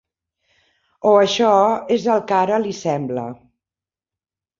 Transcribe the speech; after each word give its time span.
O 1.09 1.09
això 1.25 1.51
és 1.97 2.07
el 2.13 2.23
que 2.31 2.37
ara 2.39 2.57
li 2.63 2.73
sembla. 2.79 3.27